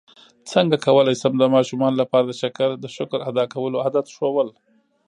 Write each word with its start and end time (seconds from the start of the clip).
څنګه 0.51 0.75
کولی 0.85 1.15
شم 1.21 1.33
د 1.39 1.43
ماشومانو 1.55 1.99
لپاره 2.01 2.25
د 2.83 2.85
شکر 2.97 3.19
ادا 3.29 3.45
کولو 3.53 3.77
عادت 3.85 4.05
ښوول 4.15 4.49